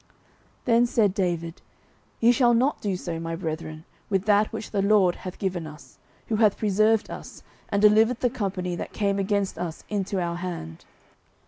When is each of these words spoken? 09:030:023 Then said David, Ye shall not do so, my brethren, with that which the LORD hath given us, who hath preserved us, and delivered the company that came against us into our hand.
09:030:023 0.01 0.09
Then 0.65 0.85
said 0.87 1.13
David, 1.13 1.61
Ye 2.19 2.31
shall 2.31 2.55
not 2.55 2.81
do 2.81 2.95
so, 2.97 3.19
my 3.19 3.35
brethren, 3.35 3.83
with 4.09 4.25
that 4.25 4.51
which 4.51 4.71
the 4.71 4.81
LORD 4.81 5.13
hath 5.17 5.37
given 5.37 5.67
us, 5.67 5.99
who 6.25 6.37
hath 6.37 6.57
preserved 6.57 7.11
us, 7.11 7.43
and 7.69 7.83
delivered 7.83 8.21
the 8.21 8.31
company 8.31 8.75
that 8.75 8.93
came 8.93 9.19
against 9.19 9.59
us 9.59 9.83
into 9.89 10.19
our 10.19 10.37
hand. 10.37 10.85